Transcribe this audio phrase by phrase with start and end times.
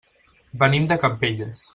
[0.63, 1.69] Venim de Campelles.